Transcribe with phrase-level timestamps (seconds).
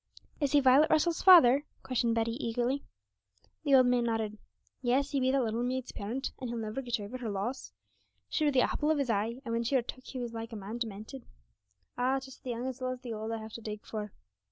[0.39, 2.83] 'Is he Violet Russell's father?' questioned Betty eagerly.
[3.63, 4.39] The old man nodded.
[4.81, 7.71] 'Yes, he be that little maid's parent, and he'll never get over her loss.
[8.27, 10.53] She were the apple of his eye, and when she were took, he were like
[10.53, 11.27] a man demented.
[11.99, 14.11] Ah, 'tis the young as well as the old I have to dig for!'